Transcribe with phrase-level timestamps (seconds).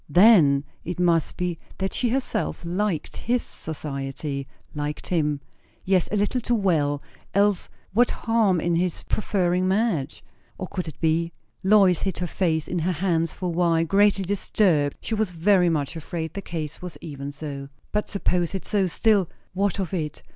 [0.09, 5.41] Then, it must be that she herself liked his society liked him
[5.85, 7.03] yes, a little too well;
[7.35, 10.23] else what harm in his preferring Madge?
[10.59, 11.31] O, could it be?
[11.61, 15.69] Lois hid her face in her hands for a while, greatly disturbed; she was very
[15.69, 17.69] much afraid the case was even so.
[17.91, 20.23] But suppose it so; still, what of it?